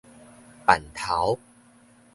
[0.65, 1.37] 扮頭